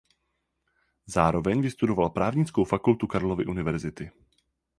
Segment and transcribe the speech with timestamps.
[1.05, 4.11] Zároveň vystudoval právnickou fakultu Karlovy univerzity.